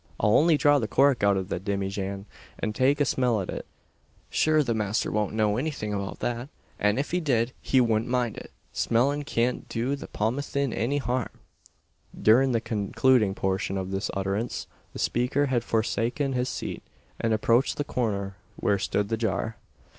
[0.19, 2.25] I'll only draw the cork out av the dimmyjan,
[2.57, 3.67] an take a smell at it.
[4.31, 8.35] Shure the masther won't know anything about that; an if he did, he wudn't mind
[8.35, 8.49] it!
[8.73, 11.29] Smellin' kyant do the pothyeen any harm."
[12.19, 16.81] During the concluding portion of this utterance, the speaker had forsaken his seat,
[17.19, 19.57] and approached the corner where stood the jar.